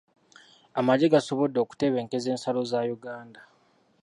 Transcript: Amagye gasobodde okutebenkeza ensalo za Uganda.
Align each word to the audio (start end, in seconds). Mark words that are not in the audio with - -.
Amagye 0.79 1.05
gasobodde 1.13 1.57
okutebenkeza 1.61 2.27
ensalo 2.35 2.61
za 2.71 2.79
Uganda. 2.95 3.41